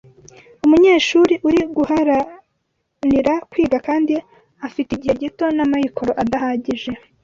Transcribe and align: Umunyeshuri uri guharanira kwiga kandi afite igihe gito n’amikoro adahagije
Umunyeshuri 0.65 1.33
uri 1.47 1.61
guharanira 1.75 3.33
kwiga 3.51 3.77
kandi 3.87 4.13
afite 4.67 4.89
igihe 4.93 5.13
gito 5.23 5.45
n’amikoro 5.55 6.11
adahagije 6.23 6.91